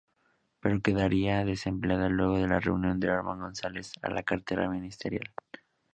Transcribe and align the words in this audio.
Pero 0.59 0.81
quedaría 0.81 1.45
desempleada 1.45 2.09
luego 2.09 2.39
de 2.39 2.47
la 2.47 2.59
renuncia 2.59 2.95
de 2.95 3.07
Erman 3.15 3.39
González 3.39 3.91
a 4.01 4.09
la 4.09 4.23
cartera 4.23 4.67
ministerial. 4.67 5.29